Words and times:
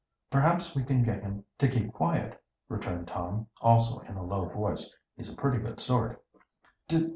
"Perhaps 0.31 0.75
we 0.75 0.83
can 0.83 1.03
get 1.03 1.21
him 1.21 1.45
to 1.59 1.67
keep 1.67 1.93
quiet," 1.93 2.41
returned 2.67 3.07
Tom, 3.07 3.45
also 3.61 3.99
in 3.99 4.17
a 4.17 4.23
low 4.25 4.45
voice. 4.45 4.91
"He's 5.15 5.31
a 5.31 5.35
pretty 5.37 5.59
good 5.59 5.79
sort." 5.79 6.19